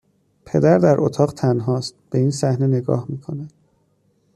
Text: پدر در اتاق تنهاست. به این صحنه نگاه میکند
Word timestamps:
پدر 0.45 0.77
در 0.77 0.95
اتاق 0.99 1.33
تنهاست. 1.33 1.95
به 2.09 2.19
این 2.19 2.31
صحنه 2.31 2.67
نگاه 2.67 3.05
میکند 3.09 3.53